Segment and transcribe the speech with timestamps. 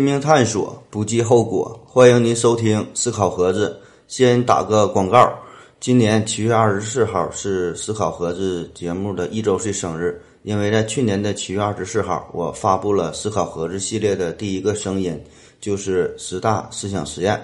[0.00, 1.78] 拼命探索，不计后果。
[1.84, 3.78] 欢迎您收听思考盒子。
[4.08, 5.30] 先打个广告，
[5.78, 10.18] 今年七月二十四号是思考盒子节目的一周岁生日。
[10.42, 15.22] 因为在去年的七月二十四号，我发布了思考盒子系列的第一个声音，
[15.60, 17.38] 就是十大思想实验。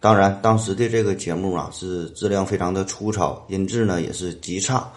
[0.00, 4.90] 当然，当时的这个节目啊，是质量非常的粗糙，音质呢也是极差，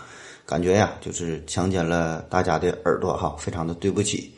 [0.45, 4.33] 感觉呀就是强奸了大家的耳朵哈，非常的对不起。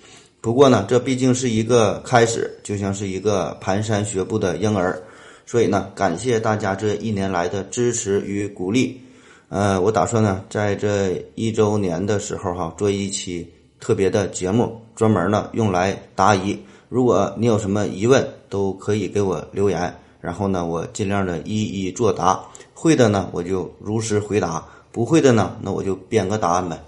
[0.45, 5.01] 不过呢，这毕竟是一个开始，就像是一个蹒跚学步的婴儿，
[5.43, 9.01] 所以呢，感谢大家这一年来的支持与鼓励。
[9.49, 16.55] 呃，我打算呢，在这一周年的时候哈，做一期特别的节目，专门呢用来答疑。
[16.89, 19.91] 如果你有什么疑问，都可以给我留言。
[20.21, 22.39] 然后呢，我尽量的一一作答，
[22.75, 26.79] 会的呢我就如实回答，不会的呢那我就编个答案呗。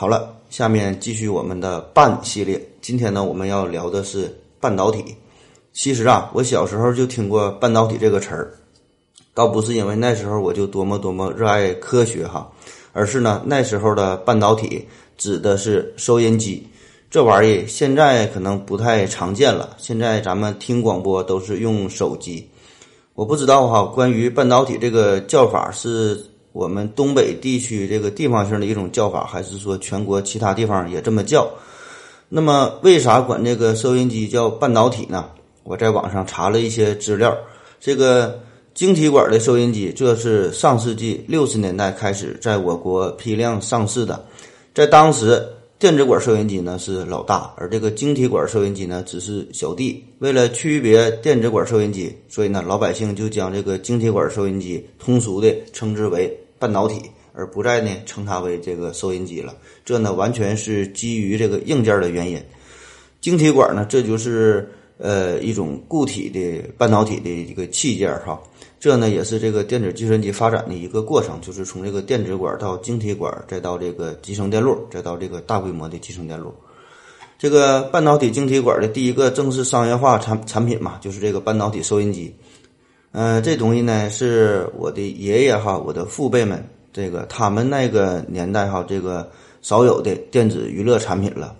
[0.00, 2.58] 好了，下面继续我们的半系列。
[2.80, 5.14] 今天呢我们要聊的是半导体。
[5.74, 8.54] 其实啊，我小时候就听过半导体这个词儿，
[9.34, 12.50] 倒不是因为那时候我就多么多么热爱科学哈，
[12.94, 16.66] 而是呢那时候的半导体指的是收音机。
[17.10, 22.48] 这玩意现在可能不太常见了，现在咱们听广播都是用手机。
[23.12, 26.18] 我不知道哈，关于半导体这个叫法，是
[26.52, 31.48] 我们东北地区这个地方性的一种叫法，还是说全国其他地方也这么叫？
[32.28, 35.26] 那么为啥管这个收音机叫半导体呢？
[35.64, 37.36] 我在网上查了一些资料，
[37.80, 38.40] 这个
[38.74, 44.24] 晶体管的收音机，这是上世纪六十年代开始在我国批量上市的，
[44.74, 45.46] 在当时。
[45.80, 50.04] 电子管收音机呢是老大，而这个晶体管收音机呢只是小弟。
[50.18, 57.00] 为了区别电子管收音机，所以呢老百姓就将这个晶体管收音机通俗的称之为半导体，
[57.32, 59.56] 而不再呢称它为这个收音机了。
[59.82, 62.38] 这呢完全是基于这个硬件的原因。
[63.22, 68.40] 晶体管呢，这就是呃一种固体的半导体的一个器件哈。
[68.78, 76.54] 这呢也是这个电子计算机发展的一个过程，就是从这个电子管到晶体管，再到这个集成电路，再到这个大规模的集成电路。
[77.38, 82.34] 这个半导体晶体管的第一个正式商业化产产品嘛，就是这个半导体收音机。
[83.12, 89.30] 嗯，这东西呢是我的爷爷哈，我的父辈们，这个他们那个年代哈，这个
[89.62, 91.54] 少有的电子娱乐产品了。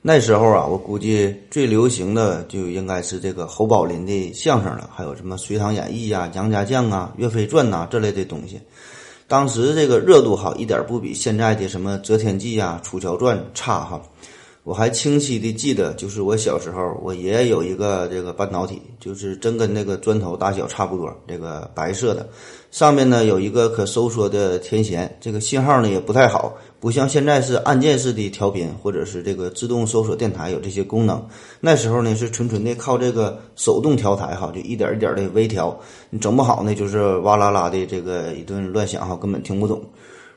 [0.00, 8.60] 那时候啊，我估计最流行的就应该是这个侯宝林的相声了，还有什么《隋唐演义》啊、《杨家将》啊、《岳飞传》呐这类的东西。
[9.26, 14.00] 当时这个热度哈，一点不比现在的什么《择天记》啊、《楚乔传》差哈。
[14.64, 22.28] 我还清晰的记得，就是我小时候，我爷爷有一个这个半导体，就是真跟那个砖头大小差不多，这个白色的，
[22.70, 31.24] 上面呢有一个可收缩的天线，这个信号呢也不太好，不像现在是按键式的调频或者是这个自动搜索电台有这些功能。
[31.60, 35.78] 那时候呢是纯纯的靠这个手动调台哈，就一点一点的微调，
[36.10, 39.82] 你整不好呢就是哇啦啦的这个一顿乱响哈，根本听不懂。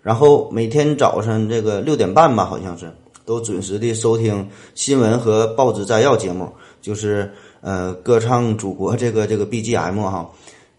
[0.02, 2.92] 然后每天早上这个六点半吧，好像是。
[3.24, 6.50] 都准时的收听新闻和报纸摘要节目，
[6.82, 7.32] 就是
[7.62, 10.28] 呃歌唱祖国这个这个 BGM 哈，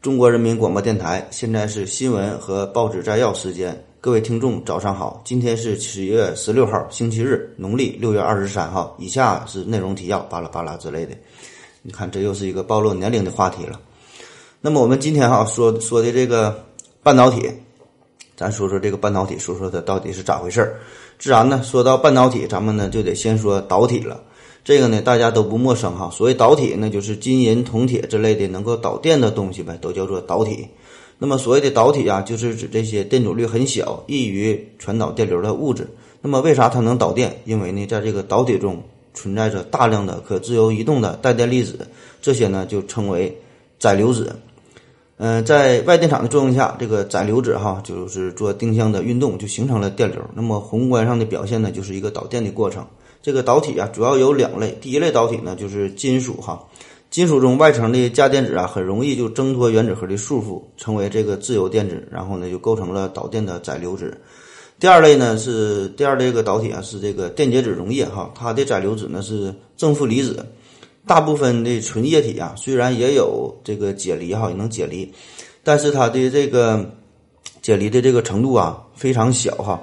[0.03, 11.15] 中国人民广播电台现在是新闻和报纸摘要时间，各位听众早上好，今天是七月十六号星期日，农历六月二十三号，以下是内容提要，巴拉巴拉之类的，
[11.83, 13.81] 你看这又是一个暴露年龄的话题了。
[14.61, 16.65] 那么我们今天哈说说的这个
[17.01, 17.49] 半导体，
[18.37, 20.81] 咱说说这个半导体，说说它到底是咋回事儿。
[21.21, 24.21] 自然呢，说到半导体，咱们呢就得先说导体了。
[24.65, 26.11] 这个呢大家都不陌生哈。
[26.11, 30.67] 所谓导体，那就是金银铜铁之类的能够导电的东西呗，都叫做导体。
[31.23, 35.87] 那么所谓的导体啊，就是指这些电阻率很小、易于传导电流的物质。
[36.21, 37.41] 那么为啥它能导电？
[37.45, 38.83] 因为呢，在这个导体中
[39.15, 41.79] 存在着大量的可自由移动的带电粒子，
[42.21, 43.33] 这些呢就称为
[43.79, 44.35] 载流子。
[45.19, 50.21] 嗯，在外电场的作用下，这个载流子哈就是做定向的运动，就形成了电流。
[50.35, 52.85] 那么宏观上的表现呢，就是一个导电的过程。
[53.23, 54.77] 这个导体啊，主要有两类。
[54.81, 56.61] 第一类导体呢，就是金属哈，
[57.13, 64.19] 金属中外层的价电子啊，很容易就挣脱原子核的束缚，成为这个自由电子，然后呢就构成了导电的载流子。
[64.81, 70.45] 第二类呢是第二类个导体啊，是这个电解质溶液哈，它的载流子呢是正负离子。
[71.07, 75.13] 大部分的纯液体啊，虽然也有这个解离哈，也能解离，
[75.63, 76.91] 但是它的这个
[77.61, 79.83] 解离的这个程度啊非常小哈，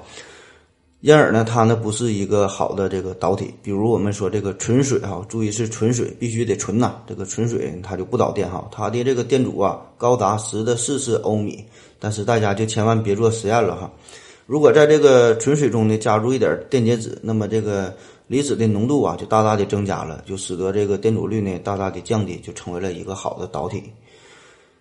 [1.00, 3.52] 因而呢，它呢不是一个好的这个导体。
[3.62, 11.64] 比如我们说这个纯水哈，注意是纯水，必须得纯呐，这个纯水它就不导电哈，它的这个电阻啊高达十的四次欧米。
[11.98, 13.90] 但是大家就千万别做实验了哈，
[14.46, 17.94] 如果在这个纯水中呢加入一点电解质，那么这个。
[18.30, 23.82] 离子的浓度啊就大大的增加了，就使得这个电阻率呢大大的降低，就成为了一个好的导体。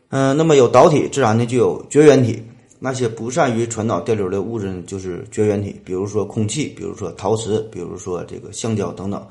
[0.10, 2.44] 嗯，那么有导体，自然呢就有绝缘体。
[2.81, 9.25] 那些不善于传导电流的物质呢，就是绝缘体，比如说空气，比如说陶瓷，比如说这个橡胶等等。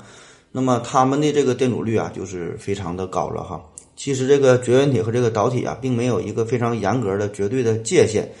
[0.51, 3.59] 那么它们的这个电阻率啊，就是非常的高了哈。
[3.95, 8.31] 其实这个绝缘体和这个导体啊，并没有一个非常严格的绝对的界限，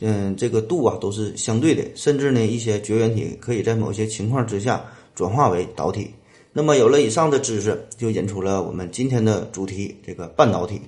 [0.00, 4.84] 嗯，这个度啊都是相对的，甚至呢一些绝缘体可以在某些情况之下
[5.14, 6.10] 转化为导体。
[6.52, 10.80] 那么有了以上的知识，就引出了我们今天的主题，这个半导体。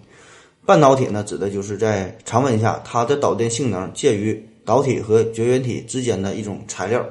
[0.66, 7.06] 半导体呢，指的就是在常温下，它的导电性能介于导体和绝缘体之间的一种材料。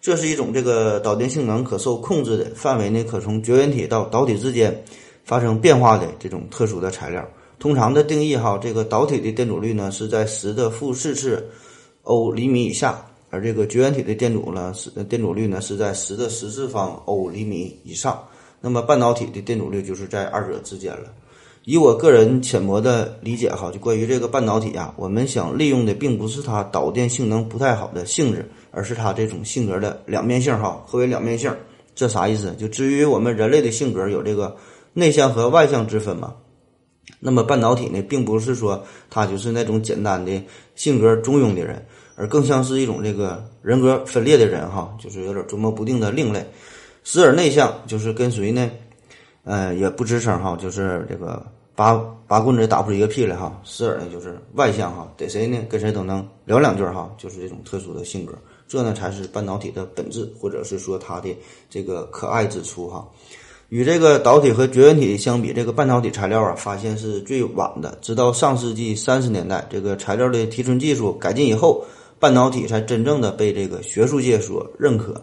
[0.00, 4.82] 这是一种这个导电性能可受控制的范围呢，可从绝缘体到导体之间
[5.24, 7.22] 发生变化的这种特殊的材料。
[7.58, 11.46] 通常的定义哈，这个导体的电阻率呢是在十的负四次
[12.02, 18.22] 欧厘米以下，而这个绝缘体的电阻呢是电阻率呢是在十的十次方欧厘米以上。
[18.60, 21.12] 那么半导体的电阻率就是在二者之间了。
[21.66, 30.80] 以我个人浅薄的理解哈，就关于这个半导体啊，我们想利用的并不是它导电性能不太好的性质，而是它这种性格的两面性哈。
[30.86, 31.52] 何为两面性？
[31.96, 32.54] 这啥意思？
[32.56, 34.56] 就至于我们人类的性格有这个
[34.92, 36.34] 内向和外向之分嘛。
[37.18, 40.40] 那么半导体呢，并不是说它就是那种简单的
[40.76, 41.84] 性格中庸的人，
[42.14, 46.46] 而更像是一种这个人格分裂的人哈，就是有点捉摸不定的另类。
[47.02, 48.70] 时而内向，就是跟随呢，
[49.46, 51.42] 呃，也不吱声哈，就是这个。
[51.76, 51.92] 拔
[52.26, 58.32] 拔棍子打不出一个屁来哈，时而呢就是外向哈，逮谁呢跟谁都能聊两句哈，就是这种特殊的性格，
[58.66, 61.36] 这呢才是半导体的本质，或者是说它的
[61.68, 63.06] 这个可爱之处哈。
[63.68, 71.84] 与这个导体和绝缘体相比，这个半导体材料啊发现是最晚的，直到上世纪三十年代，这个材料的提纯技术改进以后，
[72.18, 75.22] 半导体才真正的被这个学术界所认可。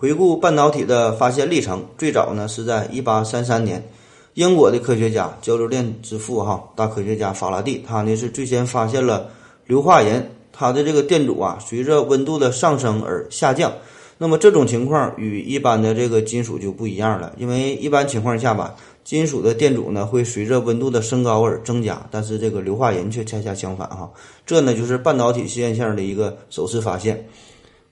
[0.00, 3.86] 回顾半导体的发现历程，最早呢是在一八三三年。
[4.32, 9.28] 英国的科学家交流电之父哈大科学家法拉第，他呢是最先发现了
[9.66, 13.70] 硫化银，它的这个电阻啊随着温度的上升而下降。
[14.16, 18.74] 那么这种情况与一般的这个金属就不一样了，因为一般情况下吧，
[19.04, 24.10] 金属的电阻呢会随着温度的升高而增加，但是这个硫化银却恰恰相反哈。
[24.46, 27.22] 这呢就是半导体现象的一个首次发现。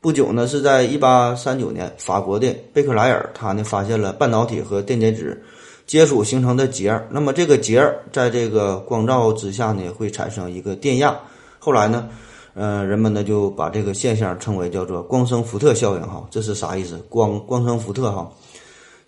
[0.01, 5.43] 不久呢是在一八三九年，法国的贝克莱尔他呢发现了半导体和电解质。
[5.87, 11.19] 接触形成的结儿，那么这个结儿在这个光照之下呢，会产生一个电压。
[11.59, 12.07] 后来呢，
[12.53, 16.29] 呃，人们呢就把这个现象称为叫做光生伏特效应哈。
[16.31, 16.99] 这是啥意思？
[17.09, 18.31] 光光生伏特哈，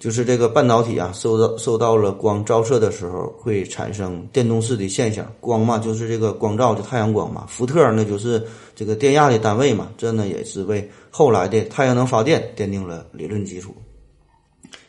[0.00, 5.30] 就是这个半导体啊，受到受到了光照射的时候，会产生电动式的现象。
[5.40, 7.44] 光嘛，就是这个光照的太阳光嘛。
[7.46, 8.42] 福特那就是
[8.74, 9.90] 这个电压的单位嘛。
[9.98, 13.74] 这呢也是为后来的太阳能发电奠定了理论基础。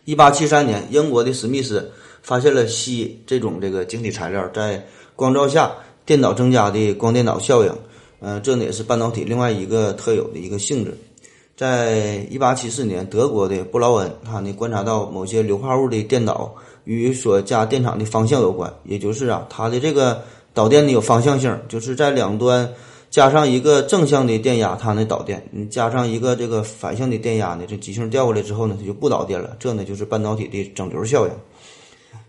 [0.05, 1.91] 一八七三年，英国的史密斯
[2.21, 4.81] 发现了锡这种这个晶体材料在
[5.17, 5.73] 光照下
[6.05, 7.75] 电导增加的光电导效应。
[8.21, 10.97] 嗯，这呢也是半导体另外一个特有的一个性质。
[11.61, 16.51] 在一八七四年，德国的布劳恩他呢观察到某些硫化物的电导
[16.85, 20.24] 与所加电场的方向有关，也就是啊，它的这个
[20.55, 22.67] 导电呢有方向性，就是在两端。
[23.12, 29.55] 加上一个正向的电压，它呢导电；你加上一个这个反向的电压呢，这极性调过来之后呢，它就不导电了。
[29.59, 31.33] 这呢就是半导体的整流效应。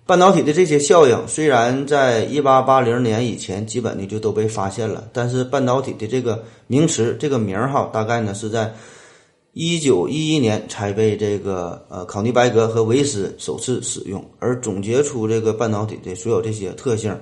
[0.04, 8.74] 半导体的这些效应虽然在一八八零年以前基本呢就都被发现了，但是半导体的这个名词这个名儿哈，大概呢是在
[9.52, 17.14] 一九一一年才被这个呃考尼白格和维斯首次使用，而总结出这个半导体的所有这些特性。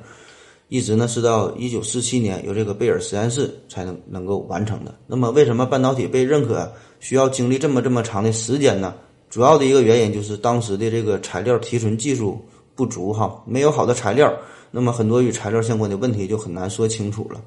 [0.68, 4.94] 一直呢是到一九四七年由这个贝尔实验室才能能够完成的。
[5.08, 8.94] 那么为什么半导体被认可需要经历这么这么长的时间呢？
[9.28, 12.40] 主要的一个原因就是当时的这个材料提纯技术
[12.76, 14.32] 不足哈，没有好的材料，
[14.70, 17.40] 那么很多与材料相关的问题就很难说清楚了。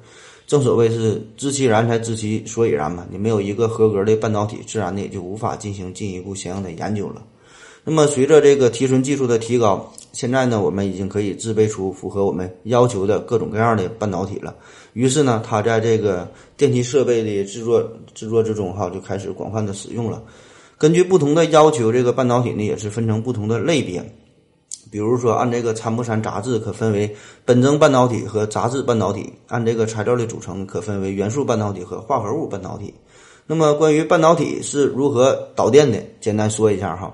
[0.46, 7.22] 正所谓是知其然才知其所以然嘛，你没有一个合格的半导体，自然的也就无法进行进一步相应的研究了。
[7.82, 14.54] 那么随着这个提纯技术的提高，现在呢，我们已经可以制备出符合我们要求的各种各样的半导体了。
[14.92, 17.82] 于是呢，它在这个电气设备的制作
[18.14, 20.22] 制作之中，哈，就开始广泛的使用了。
[20.78, 24.02] 根据不同的要求，这个半导体呢也是分成不同的类别。
[24.94, 27.12] 比如说，按这个参谋山杂志可分为
[27.44, 32.94] 苯增半导体和杂质半导体；按这个材料的组成可分为元素半导体和化合物半导体。
[33.44, 37.12] 那么，关于半导体是如何导电的，简单说一下哈。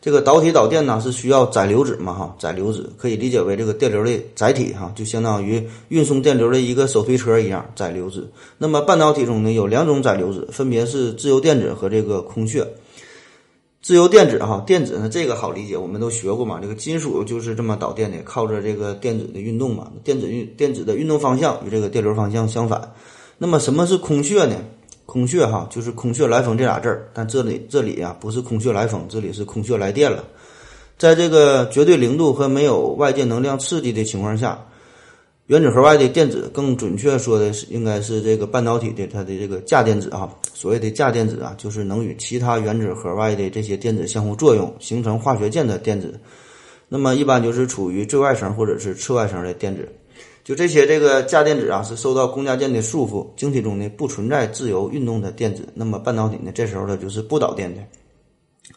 [0.00, 8.28] 这个导体导电呢是需要载流子嘛哈，载流子可以理解为这个电流的载体哈，就相当于运送电流的一个手推车一样载流子。
[8.58, 12.66] 那么半导体中呢有两种载流子，分别是自由电子和这个空穴。
[13.82, 16.60] 自由电子哈，电子呢这个好理解，我们都学过嘛。
[16.62, 19.90] 这个金属就是这么导电的，靠着这个电子的运动嘛。
[20.04, 22.92] 电子运电子的运动方向与这个电流方向相反。
[23.38, 24.54] 那么什么是空穴呢？
[25.04, 27.10] 空穴哈，就是空穴来风这俩字儿。
[27.12, 30.24] 但这里这里啊，不是空穴来风，这里是空穴来电了。
[30.96, 34.64] 在这个绝对零度和没有外界能量刺激的情况下。
[35.46, 40.32] 原子核外的电子，更准确说的是，应该是这个半导体的它的这个价电子啊。
[40.54, 46.18] 所谓的价电子啊，就是能与其他原子核外的这些电子相互作用，形成化学键的电子。
[46.88, 49.88] 那么一般就是处于最外层或者是次外层的电子。
[50.44, 55.68] 就这些这个价电子啊，是受到共价键的束缚，晶体中呢不存在自由运动的电子。
[55.74, 57.82] 那么半导体呢，这时候它就是不导电的。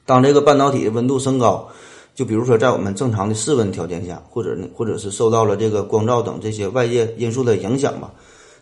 [0.04, 1.70] 当这个半导体温度升高。
[2.16, 8.10] 就比如说，在我们正常的室温条件下，或者呢，或者是受到了这个光照等这些外界因素的影响吧，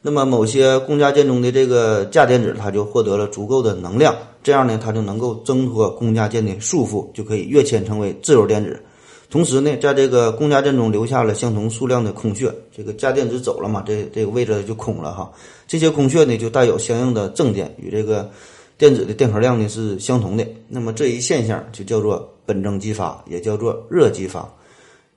[0.02, 8.82] 那么某些共价键中的这个价电子，它就获得了足够的能量，这样呢，它就能够挣脱共价键的束缚，就可以跃迁成为自由电子。
[9.30, 15.32] 同时呢，在这个共价键中留下了相同数量的空穴，这个价电子走了嘛，这这个位置就空了哈。
[15.68, 18.28] 这些空穴呢，就带有相应的正电，与这个
[18.80, 20.44] 电子的电荷量呢是相同的。
[20.68, 22.33] 那么这一现象就叫做。
[22.46, 24.48] 本征激发也叫做热激发，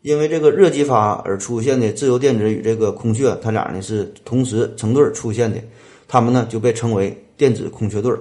[0.02, 5.58] 因为这个热激发而出现的自由电子与这个空穴，它俩呢是同时成对出现的，
[6.06, 8.12] 它们呢就被称为电子空穴对。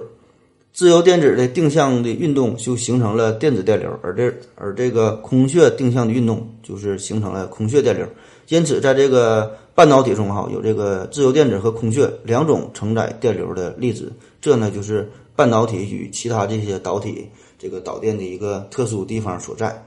[0.72, 8.06] 自由电子的定向的运动就形成了电子电流，而这而这个空穴定向的运动就是形成了空穴电流。
[8.48, 17.26] 因此，在这个半导体中哈，有这个自由电子和空穴两种承载电流的粒子，这呢就是半导体与其他这些导体。
[17.58, 19.86] 这个导电的一个特殊地方所在。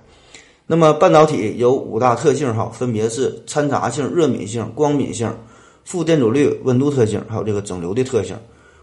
[0.66, 5.36] 那么半导体有五大特性哈，分别是掺杂性、热敏性、光敏性、
[5.84, 8.38] 负电阻率、温度特性，还有这个整流的特性。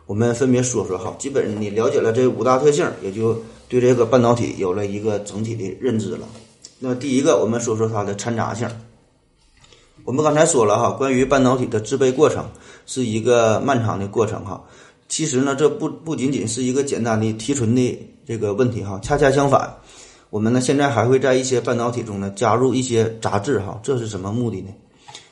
[0.07, 1.15] 我们分别说说哈。
[1.19, 6.27] 基本你了解了这五大特性，也就对这个半导体有了一个整体的认知了。
[6.81, 8.69] 那么第一个，我们说说它的掺杂性。
[10.05, 12.45] 我们刚才说了哈，关于半导体的制备过程
[12.85, 14.65] 是一个漫长的过程哈。
[15.09, 18.13] 其实呢，这不不仅仅是一个简单的提纯的。
[18.29, 19.73] 这个问题哈，恰恰相反，
[20.31, 24.71] 我们呢现在还会在一些半导体中呢加入一些杂质哈，这是什么目的呢？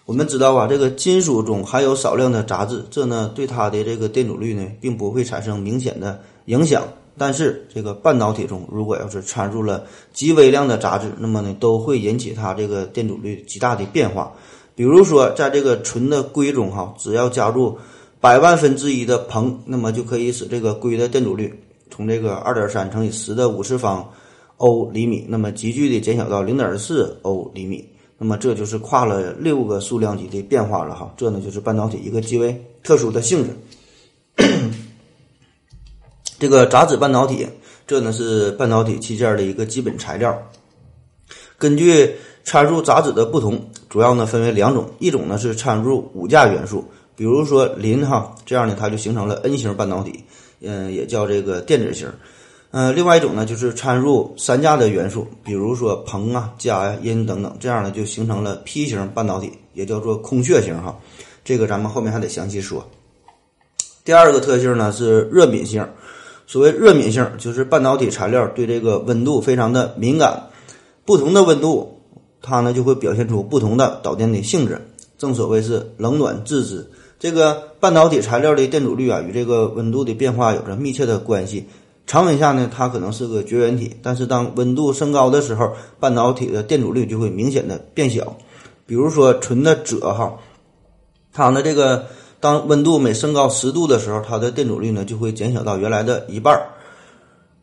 [0.06, 6.84] 我们知道啊，这个金属中含有少量的杂质，这呢对它的这个电阻率呢并不会产生明显的影响。
[7.18, 14.32] 但是这个半导体中如果要是掺入了极微量的杂质，那么呢都会引起它这个电阻率极大的变化。
[14.76, 17.76] 比如说，在这个纯的硅中哈，只要加入
[18.24, 21.52] 百万分之一的硼，那么就可以使这个硅的电阻率。
[21.90, 24.10] 从这个二点三乘以十的五次方
[24.56, 31.12] 欧厘米，那么急剧的减小到零点四欧厘米，那么这就是跨了六个数量级的变化了哈。
[31.18, 33.50] 这呢就是半导体一个极为特殊的性质。
[36.40, 37.46] 这个杂质半导体，
[37.86, 40.34] 这呢是半导体器件的一个基本材料。
[41.58, 42.10] 根据
[42.42, 46.82] 参数杂质的不同，主要呢分为两种，一种呢是参数五价元素，
[47.16, 50.24] 比如说磷哈，这样呢它就形成了 N 型半导体。
[50.66, 52.10] 嗯，也叫这个电子型。
[52.70, 60.96] 嗯，另外一种呢，就是掺入三价的元素，比如说硼啊、镓呀、铟等等，这样呢就形成了 P 型半导体，也叫做空穴型哈。
[61.44, 62.82] 这个咱们后面还得详细说。
[64.04, 65.86] 第二个特性呢是热敏性。
[66.46, 70.42] 所谓热敏性，就是半导体材料对这个温度非常的敏感，
[71.04, 72.00] 不同的温度，
[72.40, 74.80] 它呢就会表现出不同的导电的性质。
[75.18, 76.90] 正所谓是冷暖自知。
[77.18, 81.66] 这个半导体材料的电阻率啊，与这个温度的变化有着密切的关系。
[82.06, 88.36] 常温下呢，它可能是个绝缘体，但是当温度升高的时候，半导体的电阻率就会明显的变小。
[88.84, 90.34] 比如说纯的锗哈，
[91.32, 92.04] 它呢这个
[92.40, 96.68] 当温度每升高十度的时候，它的电阻率呢就会减小到原来的一半儿。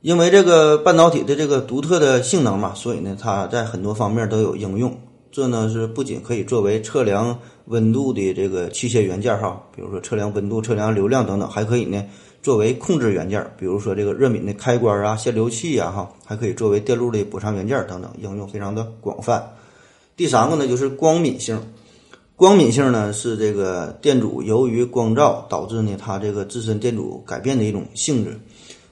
[0.02, 5.00] 因为这个半导体的这个独特的性能嘛，所以呢，它在很多方面都有应用。
[5.32, 12.04] 这呢是不仅可以作为测量温度的这个器械元件哈，比如说测量温度、测量流量等等，还可以呢
[12.42, 19.54] 作为控制元件，比如说这个热敏的开关啊、限流器呀哈，还可以作为电路的补偿元件等等，应用非常的广泛。
[20.18, 21.60] 第三个呢就是光敏性，
[22.36, 28.40] 光敏性呢是这个电阻由于光照导致呢它这个自身电阻改变的一种性质。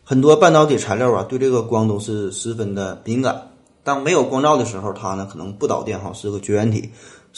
[0.03, 3.41] 很多半导体材料啊对这个光都是十分的敏感。
[3.83, 6.89] 当没有光照的时候，它呢可能不导电哈，是个绝缘体；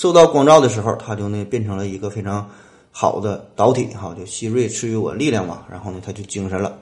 [0.02, 2.50] 受到光照的时候，它就呢变成了一个非常
[2.92, 6.76] 好的导体哈，就希瑞赐予我力量嘛，然后呢它就精神了。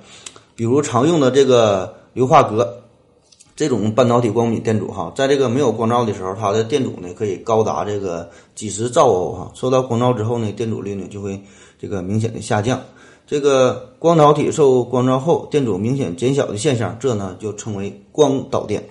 [0.55, 2.65] 比如常用的这个硫化镉
[3.57, 11.37] 这种半导体光敏电阻哈，在这个没有光照的时候，它的电阻呢可以高达这个几十兆欧哈，受到光照之后呢，电阻率呢就会
[11.77, 12.79] 这个明显的下降。
[13.27, 18.81] 这个光导体受光照后电阻明显减小的现象，这呢就称为光导电。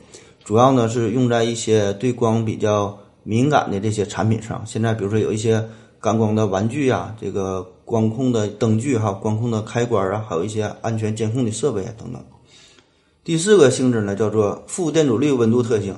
[0.45, 4.63] 主要呢是用在一些对光比较敏感的这些产品上。
[4.65, 5.63] 现在比如说有一些
[6.01, 12.25] 感光的玩具啊，这个光控的灯具哈，光控的开关啊，还有一些安全监控的设备啊等等。
[13.23, 15.95] 第四个性质呢叫做负电阻率温度特性。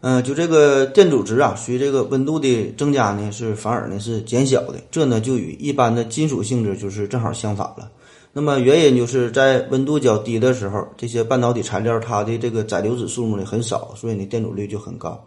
[0.00, 4.80] 嗯，就这个电阻值啊，随这个温度的增加呢，是反而呢是减小的。
[4.90, 7.88] 这呢就与一般的金属性质就是正好相反了。
[8.32, 15.24] 那么原因就是在温度较低的时候，这些半导体材料它的这个载流子数目呢很少，所以呢电阻率就很高。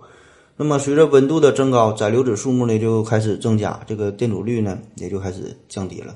[0.62, 6.16] 那么随着温度的增高，载流子数目呢就开始增加，这个电阻率呢也就开始降低了。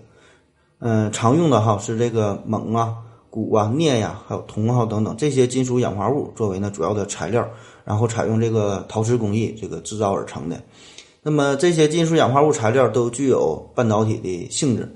[0.78, 2.94] 嗯，常用的哈是这个锰啊、
[3.32, 7.44] 钴啊、镍呀，还有铜啊等等这些金属氧化物作为呢主要的材料。
[7.86, 10.62] 然后采用这个陶瓷工艺这个制造而成的，
[11.24, 14.88] 那么这些金属氧化物材料都具有半导体的性质，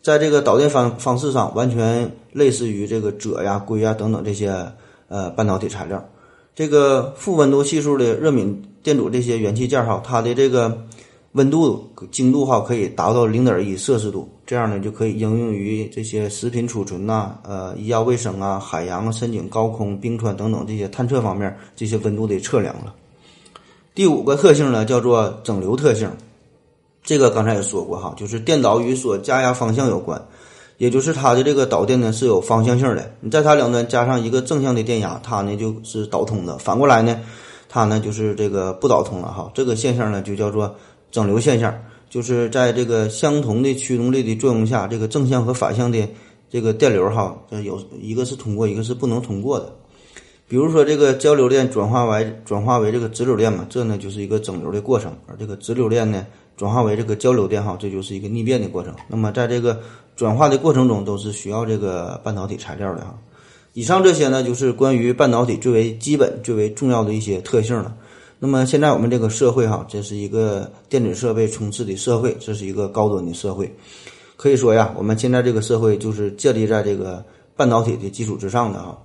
[0.00, 4.72] 在这个导电方方式上完全类似于这个锗呀、硅呀等等这些
[5.08, 6.08] 呃半导体材料。
[6.54, 10.86] 这个负温度系数的热敏电阻这些元器件哈，它的这个。
[11.34, 22.94] 温度精度哈可以达到零点一摄氏度，这样呢就可以应用于这些食品储存呐、呃医药卫生啊、海洋、深井、高空、冰川等等这些探测方面这些温度的测量了。
[23.94, 26.10] 第五个特性呢叫做整流特性，
[27.02, 30.22] 这个刚才也说过哈，就是电导与所加压方向有关，
[30.76, 37.18] 也就是它的这个导电呢是有方向性的，你在它两端加上一个正向的电压，它呢就是导通的；反过来呢，
[37.72, 39.50] 它呢就是这个不导通了哈。
[39.54, 40.76] 这个现象呢就叫做。
[41.12, 46.08] 整流现象就是在这个相同的驱动力的作用下，这个正向和反向的
[46.48, 49.70] 这个电流哈，有一个是通过，一个是不能通过的。
[50.48, 56.26] 比如说这个交流电转化为转化为这个直流电嘛，这呢就是一个整流的过程；而这个直流电呢
[56.56, 58.94] 转化为这个交流电哈，这就是一个逆变的过程。
[59.08, 59.78] 那么在这个
[60.16, 63.18] 转化的过程中，都是需要这个半导体材料的哈。
[63.74, 67.94] 以上这些呢，就是关于半导体最为基本、最为重要的一些特性了。
[68.38, 73.74] 那么现在我们这个社会哈，这是一个电子设备充斥的社会，这是一个高端的社会。
[74.36, 78.98] 可以说呀，我们现在这个社会就是建立在这个半导体的基础之上的哈。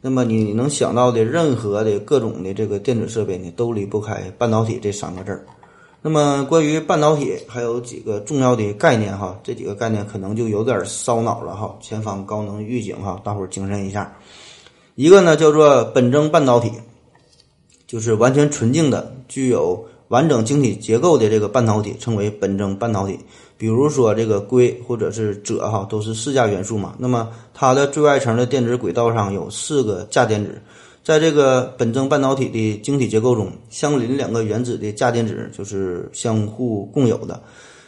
[0.00, 5.44] 那么你能想到的任何的各种的这个电子设备呢，都离不开半导体这三个字儿。
[6.06, 11.74] 那么关于半导体还有几个重要的概念哈，这几个概念可能就有点烧脑了哈。
[11.80, 14.14] 前方高能预警哈，大伙儿精神一下。
[14.96, 16.70] 一个呢叫做本征半导体。
[17.86, 23.18] 就是完全纯净的、具有完整晶体结构的这个半导体，称为本征半导体。
[23.56, 26.94] 比如说这个硅或者是锗哈，都是四价元素嘛。
[26.98, 30.60] 那么它的最外层的电子轨道上有四个价电子，
[31.04, 37.42] 在这个本征半导体的晶体结构中，相邻两个原子的价电子就是相互共有的，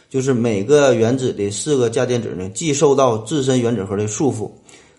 [0.07, 4.49] 就是每个原子的四个价电子呢，既受到自身原子核的束缚。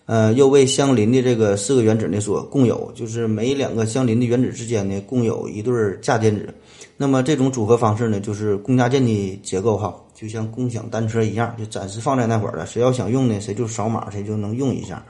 [0.05, 6.51] 呃，又为相邻的这个四个原子呢所共有，就是每两个相邻的原子之间呢共有一对价电子。
[6.97, 12.65] 那么这种组合方式呢，就是共价键的结构哈，就像共享单车一样，就暂时放在那会儿了。
[12.65, 15.05] 谁要想用呢，谁就扫码，谁就能用一下。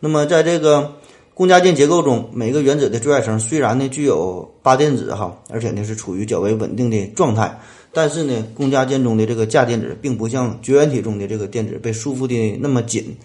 [0.00, 0.92] 那么在这个
[1.34, 7.58] 共价键结构中，每个原子的最外层虽然呢具有八电子哈，而且呢是处于较为稳定的状态，
[7.92, 13.16] 但是呢共价键中的这个价电子并不像绝缘体中的这个电子被束缚的那么紧。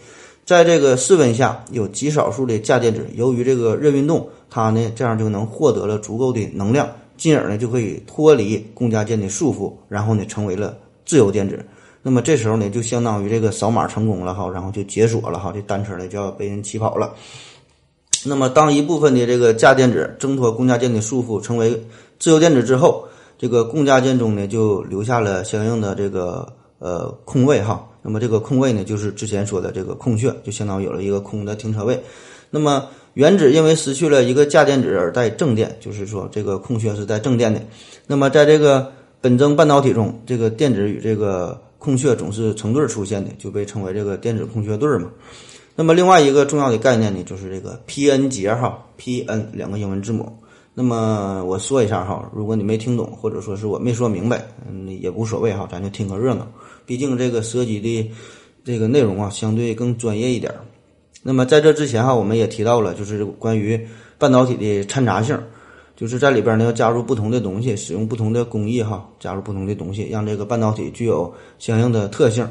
[0.45, 6.87] 在这个室温下，有极少数的价电子，由于这个热运动，它呢这样就能获得了足够的能量，
[7.17, 11.65] 进而呢就可以脱离共价键的束缚，然后呢成为了自由电子。
[12.01, 17.11] 那么这时候呢，就相当于这个扫码成功了哈，然后就解锁了哈，这单车呢就要被人骑跑了。
[18.27, 21.79] 那么当一部分的这个价电子挣脱共价键的束缚，成为
[22.19, 23.07] 自由电子之后，
[23.37, 26.47] 这个共价键中呢就留下了相应的这个
[26.79, 27.87] 呃空位哈。
[28.01, 31.99] 那么这个空位呢，就是之前说的这个空穴，就相当于有了一个空的停车位。
[32.49, 37.61] 那么原子因为失去了一个价电子而带正电，就是说这个空穴是带正电的。
[38.07, 45.09] 那么在这个本征半导体中，这个电子与这个空穴总是成对出现的，就被称为这个电子空穴对嘛。
[45.75, 50.31] 那么另外一个重要的概念呢，就是这个 P-N 结哈，P-N 两个英文字母。
[50.73, 56.47] 那么我说一下哈，如果你没听懂，或者说是我没说明白，嗯，也无所谓哈，咱就听个热闹。
[56.85, 58.11] 毕竟这个涉及的
[58.63, 60.53] 这个内容啊，相对更专业一点。
[61.21, 63.79] 那么在这之前哈，我们也提到了，就是关于
[64.17, 65.37] 半导体的掺杂性，
[65.97, 72.49] 就是在里边呢要加入不同的东西，使用不同的工艺哈，加入不同的东西，让这个半导体具有相应的特性。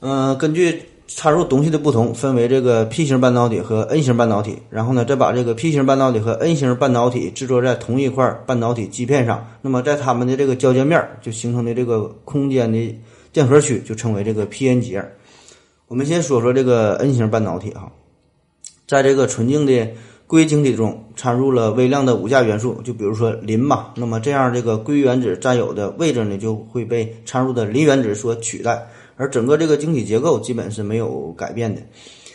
[0.00, 0.82] 嗯，根据。
[1.14, 4.58] 插入东西的不同，分为这个 P 型半导体和 N 型半导体。
[4.70, 9.46] 然后呢，再把这个 P 型半导体和 N 型半导体制作在同一块半导体基片上。
[9.60, 12.98] 那么，在它们的这个交界面就形成的这个空间的
[13.32, 15.04] 电荷区，就称为这个 P-N 结。
[15.88, 17.92] 我们先说说这个 N 型半导体哈，
[18.86, 19.88] 在这个纯净的
[20.26, 31.80] 硅晶体中掺入了微量的无价元素，就比如说磷嘛，那么这样这个硅原子占有的位置呢，就会被掺入的磷原子所取代，而整个这个晶体结构基本是没有改变的。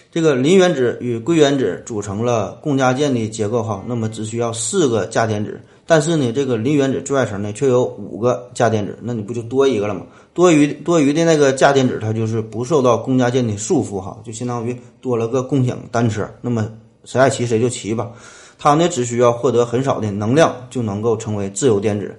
[0.10, 5.60] 这个磷原子与硅原子组成了共价键的结构哈，那么只需要四个价电子。
[5.86, 10.02] 但是呢，这个磷原子最外层呢却有五个价电子，那你不就多一个了吗？
[10.34, 16.28] 多余多余的那个价电子，它就是不受到共价键的束缚哈，就相当于多了个共享单车。
[16.42, 16.70] 那么
[17.04, 18.12] 谁爱骑谁就骑吧，
[18.58, 22.14] 它呢只需要获得很少的能量就能够成为自由电子。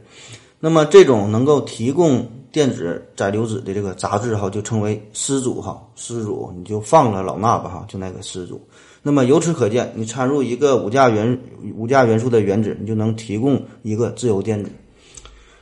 [0.61, 2.27] 那么这种能够提供
[2.59, 8.61] 电子载流子的这个杂质哈，就称为丝组哈，丝组你就放了老衲吧哈，就那个丝组。
[9.01, 11.40] 那么由此可见，你掺入一个五价元
[11.77, 14.73] 五价元素的原子，你就能提供一个自由电子。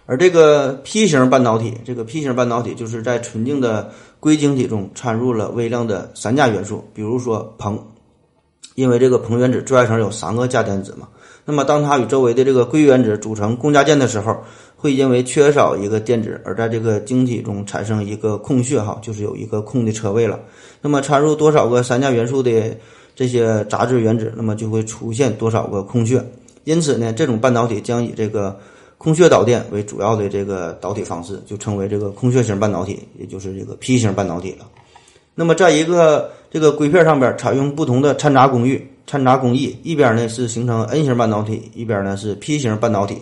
[0.06, 7.78] 而这个 P 型半导体，这个 P 型半导体就是在纯净的硅晶体中掺入了微量的三价元素，比如说硼，
[8.74, 11.06] 因为这个硼原子最外层有三个价电子嘛。
[11.48, 14.36] 那么当它与周围的这个硅原子组成共价键的时候，
[14.86, 20.40] 会因为缺少一个电子而在这个晶体中产生一个空穴哈，就是有一个空的车位了。
[20.80, 22.74] 那么掺入多少个三价元素的？
[23.18, 26.22] 这些杂质原子，那么就会出现多少个空穴？
[26.64, 28.54] 因此呢，这种半导体将以这个
[28.98, 34.66] 空穴导电为主要的这个导体方式，就称为这个空穴型半导体，也就是这个 P 型半导体了。
[35.34, 43.16] 那么，在一个这个硅片上边采用不同的掺杂工艺，掺杂工艺一边呢是形成 N 型半导体，一边呢是 P 型半导体。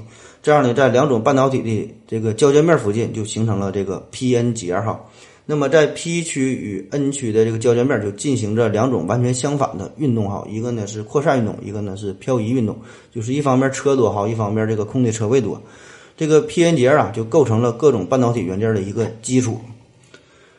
[0.44, 5.02] 这样呢，在两种半导体的这个交界面附近就形成了这个 P-N 结哈。
[5.46, 12.76] 那么在 P 区与 N 区的这个交界面就进行着两种完全相反的运动哈，一个呢是扩散运动，一个呢是漂移运动，
[13.10, 15.58] 就是一方面车多哈，一方面这个空的车位多，
[16.14, 19.58] 这个 P-N 结啊就构成了各种半导体元件的一个基础。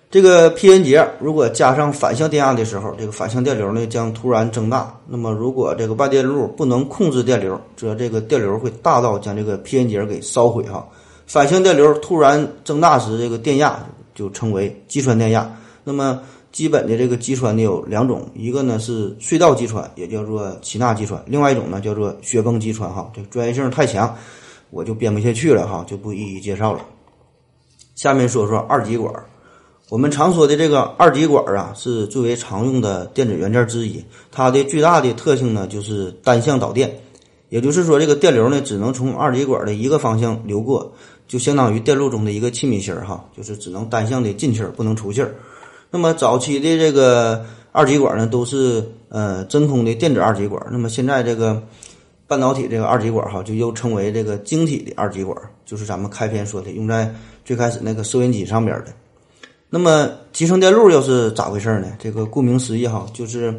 [0.09, 4.95] 这个 P-N 结如果加上反向电压的时候，这个反向电流呢将突然增大。
[5.07, 10.87] 那么如果这个外电路不能控制电流，则这个电流会大到将这个 P-N 结给烧毁哈。
[11.25, 13.77] 反向电流突然增大时，这个电压。
[14.15, 15.45] 就称为击穿电压。
[15.83, 22.89] 那么基本的这个击穿呢有两种，一个呢是隧道击穿，也叫做齐纳击穿；另外一种呢叫做雪崩击穿。
[22.89, 24.15] 哈，这专业性太强，
[24.69, 26.79] 我就编不下去了哈，就不一一介绍了。
[27.95, 29.13] 下面说说二极管。
[29.89, 34.03] 我们常说的这个二极管啊，是最为常用的电子元件之一。
[34.31, 36.99] 它的最大的特性呢就是单向导电，
[37.49, 40.91] 也就是说这个电流呢只能从二极管的一个方向流过。
[41.27, 45.33] 就相当于电路中的一个气密芯儿哈，就是只能单向的进气儿，不能出气儿。
[45.89, 50.63] 那么早期的这个二极管呢，都是呃真空的电子二极管。
[50.71, 51.61] 那么现在这个
[52.27, 57.11] 半导体这个二极管哈，就又称为这个晶体的二极管，就是咱们开篇说的用在
[57.43, 58.87] 最开始那个收音机上边的。
[59.75, 61.97] 那么集成电路又是咋回事呢？
[61.99, 63.53] 这个顾名思义哈，就是。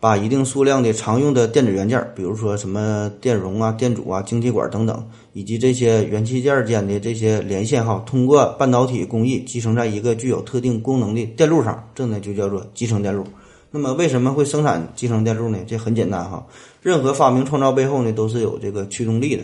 [0.00, 13.24] 把一定数量的常用的电子元件，比如说什么电容啊、电阻啊、晶体管等等，以及这些元器件间的这些连线哈，通过半导体工艺集成在一个具有特定功能的电路上，这呢就叫做集成电路。
[13.72, 15.58] 那么为什么会生产集成电路呢？
[15.66, 16.46] 这很简单哈，
[16.80, 19.42] 任何发明创造背后呢都是有这个驱动力的，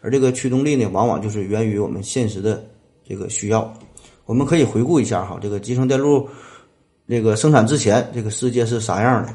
[0.00, 2.64] 而这个驱动力呢往往就是源于我们现实的
[3.06, 3.70] 这个需要。
[4.30, 6.28] 我们可以回顾一下哈，这个集成电路
[7.08, 9.34] 这个生产之前，这个世界是啥样的？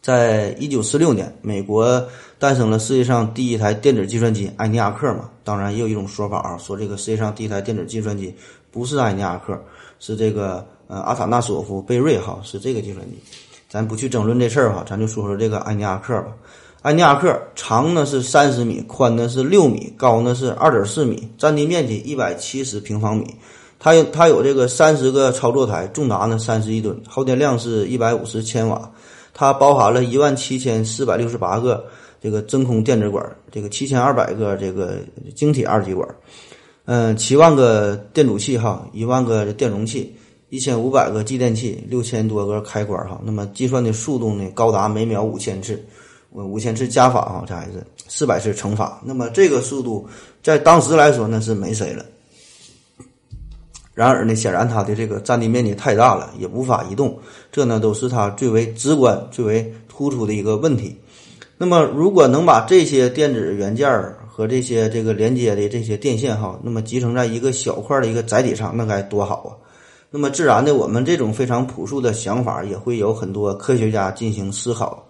[0.00, 2.00] 在一九四六年，美国
[2.38, 5.28] 诞生了世界上第一台电子计算机埃尼亚克嘛。
[5.42, 8.32] 当然，也有一种说法啊，说这个世界上第一台电子计算机
[8.70, 9.60] 不是埃尼亚克，
[9.98, 13.18] 是这个呃阿塔纳索夫贝瑞哈，是这个计算机。
[13.68, 16.28] 咱不去争论这事儿哈，咱就说说这个埃尼亚克吧。
[16.82, 23.34] 埃尼亚克长呢是三十米，宽呢是六米，高呢是二点四米，占地面积一百七十平方米。
[23.82, 28.88] 它有它有这个三十个操作台，重达呢三十一吨，耗电量是一百五十千瓦。
[29.32, 31.82] 它包含了一万七千四百六十八个
[32.20, 34.98] 这个真空电子管，这个七千二百个这个
[35.34, 36.06] 晶体二极管，
[36.84, 40.14] 嗯，七万个电阻器哈，一万个电容器，
[40.50, 43.18] 一千五百个继电器，六千多个开关哈。
[43.24, 45.82] 那么计算的速度呢，高达每秒五千次，
[46.32, 49.00] 五千次加法哈，这还是四百次乘法。
[49.02, 50.06] 那么这个速度
[50.42, 52.04] 在当时来说那是没谁了。
[54.00, 57.18] 然而呢，显然它的这个占地面积太大了，也无法移动，
[57.52, 60.96] 这呢都是它最为直观、最为突出的一个问题。
[61.58, 63.86] 那么，如果能把这些电子元件
[64.26, 69.52] 和这些这个连接的这些电线哈，那么集成在一个小块的一个载体上，那该多好啊！
[70.10, 75.04] 那么，自然的，我们这种非常朴素的想法，也会有很多科学家进行思考，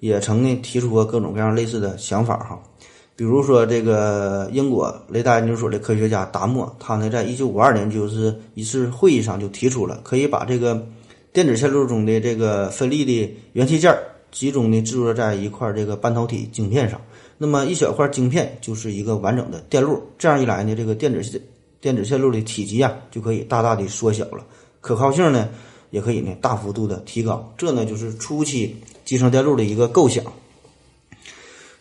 [0.00, 2.60] 也曾呢提出过各种各样类似的想法哈。
[3.20, 10.86] 比如说，这个英国雷达研究所的科学家达莫，他呢，在一九五二年就是一次会议上就提出了，可以把这个
[11.30, 13.94] 电子线路中的这个分立的元器件
[14.30, 16.98] 集中的制作在一块这个半导体晶片上。
[17.36, 21.42] 那么一小块晶片就是一个完整的电路，这样一来呢，这个电子
[21.78, 24.42] 电子线路的体积啊就可以大大的缩小了，
[24.80, 25.50] 可靠性呢
[25.90, 27.52] 也可以呢大幅度的提高。
[27.58, 30.24] 这呢就是初期集成电路的一个构想。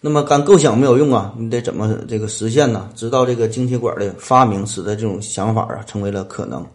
[0.01, 2.89] 那么干构想没有用啊，你得怎么这个实现呢？
[2.95, 6.65] 直到这个晶体管的发明，使得这种想法啊成为了可能。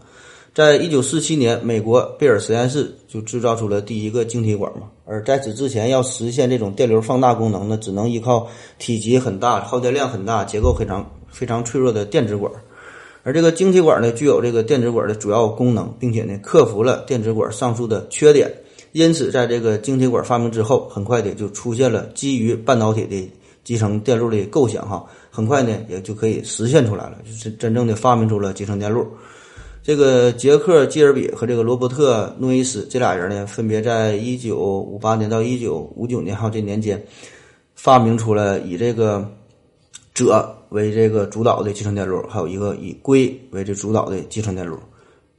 [0.53, 4.89] 在一九四七年，美国贝尔实验室就制造出了第一个晶体管嘛。
[5.07, 8.47] 而在此之前，要实现这种电流放大功能呢，只能依靠
[8.79, 12.53] 体积很大、耗电量很大、结构非常非常脆弱的电子管。
[13.23, 18.53] 而这个晶体管呢，具有这个电子管的主要功能，并且呢，克服了电子管上述的缺点。
[18.95, 23.29] 因此，在这个晶体管发明之后，很快的就出现了基于半导体的
[23.65, 29.05] 集成电路的构想，哈，很快呢也就可以实现出来了，就是真正的发明出了集成电路。
[29.83, 37.05] 这个杰克·基尔比和这个罗伯特·诺伊斯这俩人呢，分别在一九五八年到一九五九年哈这年间，
[37.75, 39.29] 发明出了以这个
[40.15, 44.79] 锗为这个主导的集成电路，还有一个以硅为这主导的集成电路。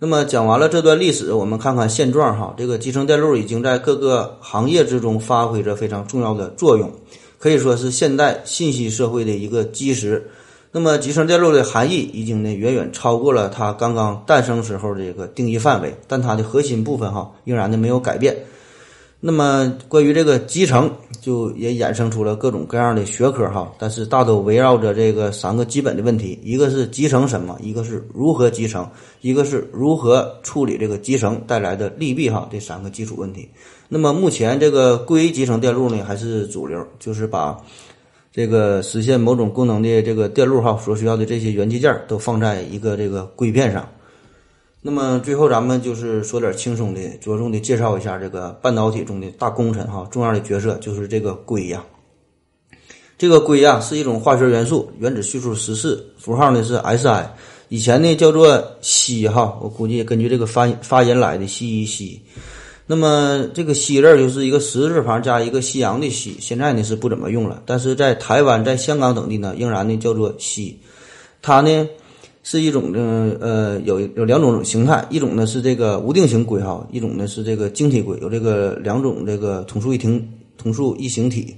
[0.06, 2.54] 那么讲完了这段历史，我们看看现状哈。
[2.56, 6.92] 这个集成电路已经在各个行业之中发挥着非常重要的作用，
[7.40, 10.30] 可以说是现代信息社会的一个基石。
[10.72, 18.38] 那么集成电路的含义已经呢远远超过了它刚刚诞生时候这个定义范围，但它的核心部分哈仍然的没有改变。
[19.20, 20.92] 那么关于这个集成，
[21.26, 28.88] 就也衍生出了各种各样的学科哈，但是大都围绕着这个三个基本的问题：一个是集成什么，一个是如何集成，
[29.22, 33.50] 一个是如何处理这个集成带来的利弊哈，这三个基础问题。
[33.90, 37.58] 那么目前这个硅集成电路呢还是主流，就是把
[38.32, 43.84] 这个实现某种功能的这个电路哈所需要的这些元器件都放在一个这个硅片上。
[44.88, 51.84] 那么最后，咱们就是说点轻松的，着重的介绍一下这个半导体中的大功臣哈，重要的角色就是这个硅呀。
[53.18, 57.26] 这个硅呀是一种化学元素，原子序数十四，符号呢是 Si，
[57.70, 62.20] 以前呢叫做硒哈，我估计根据这个发发音来的硒硒。
[62.86, 70.76] 那么这个硒字就是一个十字旁加一个夕阳的夕，现在呢是不怎么用了，但是在台湾、在香港等地呢，仍然呢叫做硒。
[71.42, 71.88] 它呢。
[72.48, 73.00] 是一种的，
[73.42, 80.24] 呃，有有两种形态，一种呢是这个无定型硅哈，一种呢是这个晶体硅，有这个两种这个同素异停
[80.56, 81.56] 同素异形体。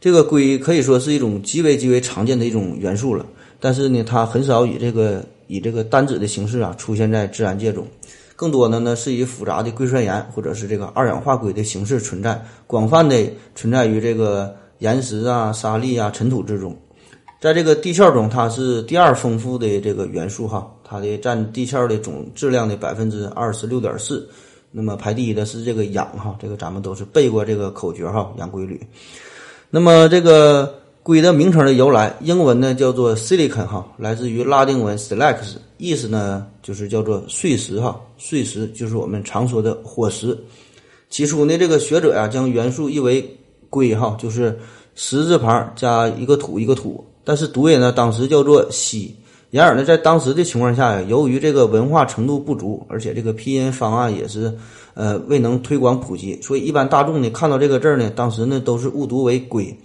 [0.00, 3.24] 这个硅可以说是一种极为极为常见的一种元素了，
[3.60, 7.86] 但是呢，它很少以这个以这个单子的形式啊出现在自然界中，
[8.34, 13.16] 更多的呢是以复杂的硅酸盐或者是这个二氧化硅的形式存在，广泛的
[13.54, 16.76] 存在于这个岩石啊、沙砾啊、尘土之中。
[17.38, 24.28] 在这个地壳中，它是第二丰富的这个元素哈，它的占地壳的总质量的百分之二十六点四。
[24.70, 28.80] 那么排第一的是这个氧哈，这个咱们都是背过这个口诀哈，氧硅铝。
[29.70, 40.36] 那么这个硅的名称的由来，英文呢叫做 silicon 哈，来自于拉丁文 silex，意思呢就是叫做碎石哈，碎石就是我们常说的火石。
[41.10, 43.38] 起初呢，这个学者呀将元素译为
[43.70, 44.58] 硅哈，就是
[44.94, 47.04] 十字旁加一个土一个土。
[47.26, 49.12] 但是读音呢，当时叫做西。
[49.50, 54.52] 然而呢，在当时的情况下呀，由于这个文化程度不足，而且这个拼音方案也是
[54.94, 59.76] 呃未能推广普及，所以一般大众呢看到这个字儿呢，当时呢都是误读为龟。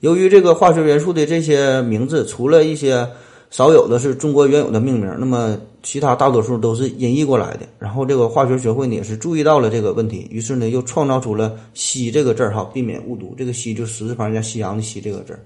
[0.00, 3.08] 由于这个化学元素的这些名字，除了一些
[3.54, 7.60] 少有的是中国原有的命名，那么其他大多数都是音译过来的。
[7.78, 13.32] 然后这个化学学会呢也是注意到了这个问题，于是呢又创造出了“西”这个字儿哈，避免误读。
[13.38, 15.38] 这个“西”就十字旁加夕阳的“西”这个字儿。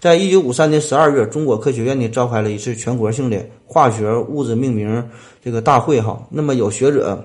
[0.00, 5.00] 在一九五三年十二月，中国科学院呢召开了一次全国性的化学物质命名
[5.40, 6.20] 这个大会哈。
[6.30, 7.24] 那么有学者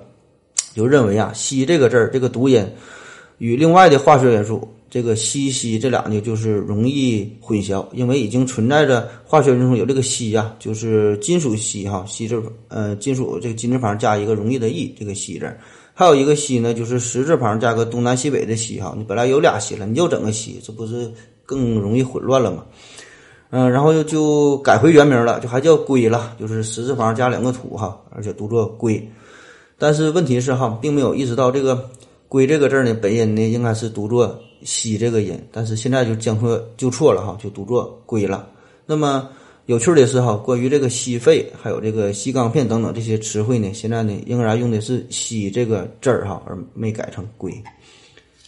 [0.75, 2.63] 就认为啊，硒这个字儿这个读音
[3.39, 15.57] 与另外的化学元素这个硒硒这俩呢就是容易混淆，因为已经存在着化学元素有这个硒呀，就是金属硒哈，硒字呃金属这个金字旁加一个容易的易这个硒字，
[15.93, 21.11] 还有一个硒呢就是十字旁加个东南西北的西哈，你本来有俩硒了，你又整个硒，这不是？
[21.49, 22.65] 更容易混乱了吗，
[23.51, 29.09] 嗯，然后就就改回原名了，就还叫硅了，就是十字旁加两个土哈，而且读作硅。
[29.77, 31.89] 但是问题是哈，并没有意识到这个
[32.29, 38.49] 硅这个字呢，本音呢应该是读作西这个音，但是现在就将错就错了哈，就读作硅了。
[38.85, 39.29] 那么
[39.65, 47.53] 有趣的是哈，关于这个硒肺还有这个硒钢片等等这些词汇呢，现在呢仍然用的是硒这个字儿哈，而没改成硅。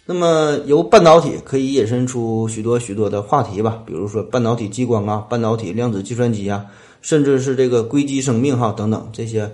[0.06, 6.66] 那么，由半导体可以引申出许多许多的话题吧，比如说半导体激光啊、半导体量子计算机啊，
[7.02, 9.48] 甚至是这个硅基生命哈等等这些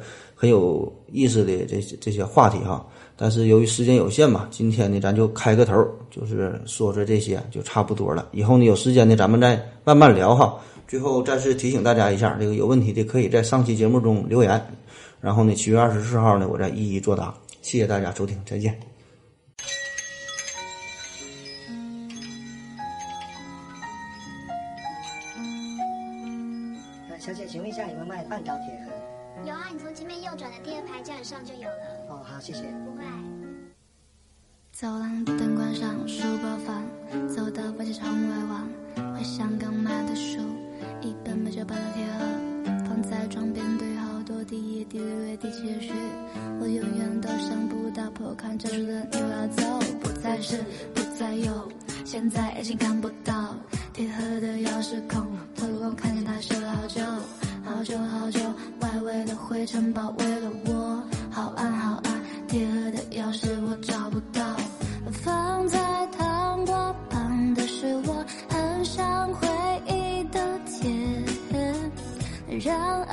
[0.45, 2.85] 很有意思的这些这些话题哈，
[3.17, 8.27] 但是由于时间有限嘛，今天呢咱就开个头，就是说说这些就差不多了。
[8.31, 10.55] 以后呢有时间呢咱们再慢慢聊哈。
[10.87, 14.63] 最后再次提醒大家一下，这个有问题的可以在上期节目中留言，
[15.19, 17.33] 然后呢七月二十四号呢我再一一作答。
[17.63, 18.94] 谢谢大家收听，再见。
[32.45, 32.61] 谢谢。
[34.71, 40.37] 走廊的灯关上，书包放，走到房间窗外望，回想刚买的书，
[41.01, 45.91] 一本本就，把它贴合，放在床边堆好多，第一页，第六页，第七页，许
[46.59, 51.67] 我永远都想不到，破开这书的你又要走，不再是，不再有，
[52.05, 53.55] 现在已经看不到，
[53.91, 57.01] 铁盒的钥匙孔，透过光看见它写了好久
[57.63, 58.39] 好久好久，
[58.81, 62.14] 外围的灰尘包围了我，好暗好暗。
[62.55, 64.41] 铁的钥匙我找不到，
[65.11, 65.77] 放在
[66.17, 69.45] 糖果旁的是我很想回
[69.85, 71.25] 忆的甜。
[72.65, 73.04] 让。